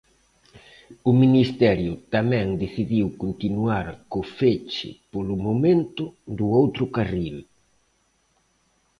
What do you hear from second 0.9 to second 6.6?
O Ministerio tamén decidiu continuar co peche polo momento do